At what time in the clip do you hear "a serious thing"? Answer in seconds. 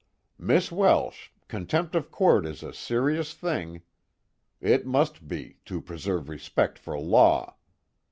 2.63-3.83